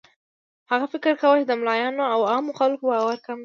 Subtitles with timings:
[0.71, 3.39] هغه فکر کاوه چې د ملایانو او عامو خلکو باور کم دی.